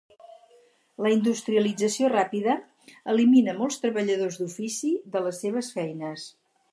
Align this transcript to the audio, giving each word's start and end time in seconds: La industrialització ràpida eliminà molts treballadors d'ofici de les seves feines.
La 1.05 1.09
industrialització 1.15 2.07
ràpida 2.13 2.55
eliminà 3.15 3.55
molts 3.59 3.77
treballadors 3.83 4.39
d'ofici 4.41 4.91
de 5.17 5.23
les 5.27 5.43
seves 5.47 5.71
feines. 5.77 6.25